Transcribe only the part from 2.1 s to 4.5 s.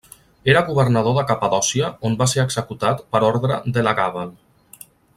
va ser executat per orde d'Elagàbal.